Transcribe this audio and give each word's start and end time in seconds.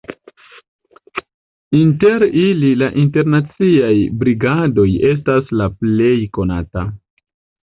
Inter 1.79 2.25
ili 2.43 2.71
la 2.83 2.89
Internaciaj 3.03 3.93
Brigadoj 4.25 4.89
estas 5.11 5.53
la 5.61 5.69
plej 5.83 6.15
konata. 6.41 6.89